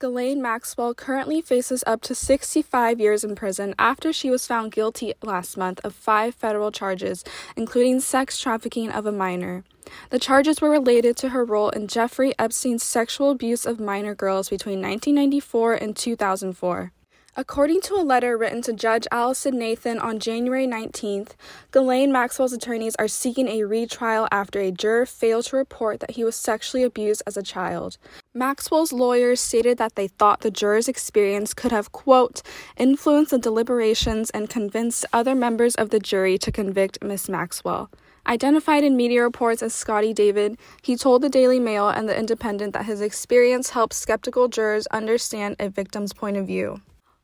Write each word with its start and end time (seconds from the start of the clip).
Ghislaine 0.00 0.40
Maxwell 0.40 0.94
currently 0.94 1.42
faces 1.42 1.84
up 1.86 2.00
to 2.02 2.14
65 2.14 2.98
years 2.98 3.22
in 3.22 3.34
prison 3.34 3.74
after 3.78 4.14
she 4.14 4.30
was 4.30 4.46
found 4.46 4.72
guilty 4.72 5.12
last 5.22 5.58
month 5.58 5.78
of 5.84 5.94
five 5.94 6.34
federal 6.34 6.72
charges, 6.72 7.22
including 7.54 8.00
sex 8.00 8.40
trafficking 8.40 8.90
of 8.90 9.04
a 9.04 9.12
minor. 9.12 9.62
The 10.08 10.18
charges 10.18 10.62
were 10.62 10.70
related 10.70 11.18
to 11.18 11.28
her 11.28 11.44
role 11.44 11.68
in 11.68 11.86
Jeffrey 11.86 12.32
Epstein's 12.38 12.82
sexual 12.82 13.30
abuse 13.30 13.66
of 13.66 13.78
minor 13.78 14.14
girls 14.14 14.48
between 14.48 14.80
1994 14.80 15.74
and 15.74 15.94
2004. 15.94 16.92
According 17.40 17.80
to 17.84 17.94
a 17.94 18.04
letter 18.04 18.36
written 18.36 18.60
to 18.60 18.74
Judge 18.74 19.06
Alison 19.10 19.58
Nathan 19.58 19.98
on 19.98 20.18
January 20.18 20.66
19th, 20.66 21.30
Ghislaine 21.70 22.12
Maxwell's 22.12 22.52
attorneys 22.52 22.94
are 22.96 23.08
seeking 23.08 23.48
a 23.48 23.64
retrial 23.64 24.28
after 24.30 24.60
a 24.60 24.70
juror 24.70 25.06
failed 25.06 25.46
to 25.46 25.56
report 25.56 26.00
that 26.00 26.10
he 26.10 26.22
was 26.22 26.36
sexually 26.36 26.84
abused 26.84 27.22
as 27.26 27.38
a 27.38 27.42
child. 27.42 27.96
Maxwell's 28.34 28.92
lawyers 28.92 29.40
stated 29.40 29.78
that 29.78 29.94
they 29.94 30.06
thought 30.06 30.42
the 30.42 30.50
juror's 30.50 30.86
experience 30.86 31.54
could 31.54 31.72
have, 31.72 31.92
quote, 31.92 32.42
influenced 32.76 33.30
the 33.30 33.38
deliberations 33.38 34.28
and 34.28 34.50
convinced 34.50 35.06
other 35.10 35.34
members 35.34 35.74
of 35.76 35.88
the 35.88 35.98
jury 35.98 36.36
to 36.36 36.52
convict 36.52 37.02
Miss 37.02 37.26
Maxwell. 37.26 37.88
Identified 38.26 38.84
in 38.84 38.98
media 38.98 39.22
reports 39.22 39.62
as 39.62 39.74
Scotty 39.74 40.12
David, 40.12 40.58
he 40.82 40.94
told 40.94 41.22
the 41.22 41.30
Daily 41.30 41.58
Mail 41.58 41.88
and 41.88 42.06
the 42.06 42.18
Independent 42.18 42.74
that 42.74 42.84
his 42.84 43.00
experience 43.00 43.70
helped 43.70 43.94
skeptical 43.94 44.48
jurors 44.48 44.86
understand 44.88 45.56
a 45.58 45.70
victim's 45.70 46.12
point 46.12 46.36
of 46.36 46.46
view. 46.46 46.82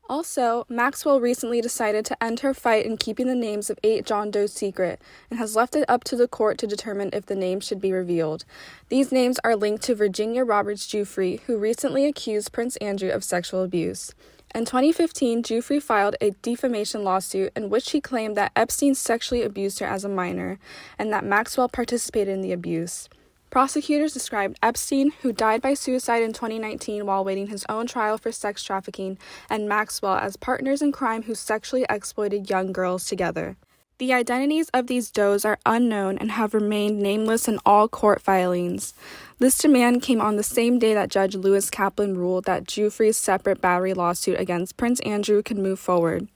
Also, 0.09 0.65
Maxwell 0.69 1.19
recently 1.19 1.59
decided 1.59 2.05
to 2.05 2.23
end 2.23 2.39
her 2.39 2.53
fight 2.53 2.85
in 2.85 2.95
keeping 2.95 3.27
the 3.27 3.35
names 3.35 3.69
of 3.69 3.77
eight 3.83 4.05
John 4.05 4.31
Does 4.31 4.53
secret 4.53 5.01
and 5.29 5.37
has 5.37 5.55
left 5.55 5.75
it 5.75 5.83
up 5.89 6.05
to 6.05 6.15
the 6.15 6.29
court 6.29 6.57
to 6.59 6.67
determine 6.67 7.09
if 7.11 7.25
the 7.25 7.35
names 7.35 7.65
should 7.65 7.81
be 7.81 7.91
revealed. 7.91 8.45
These 8.87 9.11
names 9.11 9.37
are 9.43 9.57
linked 9.57 9.83
to 9.83 9.95
Virginia 9.95 10.45
Roberts 10.45 10.87
Giuffre, 10.87 11.41
who 11.41 11.57
recently 11.57 12.05
accused 12.05 12.53
Prince 12.53 12.77
Andrew 12.77 13.09
of 13.09 13.23
sexual 13.23 13.63
abuse. 13.63 14.13
In 14.55 14.63
2015, 14.63 15.43
Giuffre 15.43 15.81
filed 15.81 16.15
a 16.21 16.31
defamation 16.41 17.03
lawsuit 17.03 17.51
in 17.53 17.69
which 17.69 17.91
he 17.91 17.99
claimed 17.99 18.37
that 18.37 18.53
Epstein 18.55 18.95
sexually 18.95 19.43
abused 19.43 19.79
her 19.79 19.85
as 19.85 20.05
a 20.05 20.09
minor 20.09 20.57
and 20.97 21.11
that 21.11 21.25
Maxwell 21.25 21.67
participated 21.67 22.33
in 22.33 22.41
the 22.41 22.53
abuse. 22.53 23.09
Prosecutors 23.49 24.13
described 24.13 24.59
Epstein, 24.61 25.11
who 25.21 25.31
died 25.31 25.61
by 25.61 25.73
suicide 25.73 26.21
in 26.21 26.33
2019 26.33 27.05
while 27.05 27.23
waiting 27.23 27.47
his 27.47 27.65
own 27.69 27.87
trial 27.87 28.17
for 28.17 28.31
sex 28.31 28.61
trafficking, 28.61 29.17
and 29.49 29.69
Maxwell 29.69 30.15
as 30.17 30.35
partners 30.35 30.81
in 30.81 30.91
crime 30.91 31.23
who 31.23 31.33
sexually 31.33 31.85
exploited 31.89 32.49
young 32.49 32.71
girls 32.71 33.05
together. 33.05 33.55
The 33.99 34.13
identities 34.13 34.69
of 34.75 34.85
these 34.85 35.09
does 35.09 35.43
are 35.43 35.57
unknown 35.65 36.19
and 36.19 36.29
have 36.31 36.53
remained 36.53 36.99
nameless 36.99 37.47
in 37.47 37.57
all 37.65 37.87
court 37.87 38.21
filings. 38.21 38.93
This 39.39 39.57
demand 39.57 40.03
came 40.03 40.21
on 40.21 40.35
the 40.35 40.43
same 40.43 40.77
day 40.77 40.93
that 40.93 41.09
Judge 41.09 41.33
Lewis 41.33 41.71
Kaplan 41.71 42.15
ruled 42.15 42.45
that 42.45 42.67
Giuffre's 42.67 43.17
separate 43.17 43.59
battery 43.59 43.95
lawsuit 43.95 44.39
against 44.39 44.77
Prince 44.77 44.99
Andrew 44.99 45.41
could 45.41 45.57
move 45.57 45.79
forward. 45.79 46.27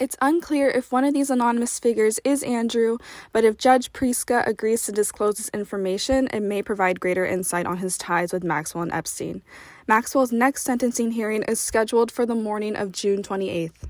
It's 0.00 0.16
unclear 0.22 0.70
if 0.70 0.92
one 0.92 1.04
of 1.04 1.12
these 1.12 1.28
anonymous 1.28 1.78
figures 1.78 2.18
is 2.24 2.42
Andrew, 2.42 2.96
but 3.34 3.44
if 3.44 3.58
Judge 3.58 3.92
Preska 3.92 4.46
agrees 4.46 4.86
to 4.86 4.92
disclose 4.92 5.36
this 5.36 5.50
information, 5.50 6.26
it 6.32 6.40
may 6.40 6.62
provide 6.62 7.00
greater 7.00 7.26
insight 7.26 7.66
on 7.66 7.76
his 7.76 7.98
ties 7.98 8.32
with 8.32 8.42
Maxwell 8.42 8.82
and 8.82 8.92
Epstein. 8.92 9.42
Maxwell's 9.86 10.32
next 10.32 10.62
sentencing 10.62 11.10
hearing 11.10 11.42
is 11.42 11.60
scheduled 11.60 12.10
for 12.10 12.24
the 12.24 12.34
morning 12.34 12.76
of 12.76 12.92
June 12.92 13.22
28th. 13.22 13.89